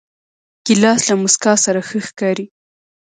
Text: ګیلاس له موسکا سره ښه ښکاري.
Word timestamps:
ګیلاس 0.65 1.01
له 1.09 1.13
موسکا 1.21 1.53
سره 1.65 1.79
ښه 1.87 1.99
ښکاري. 2.07 2.45